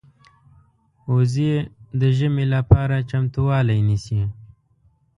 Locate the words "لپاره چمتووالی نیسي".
2.55-4.21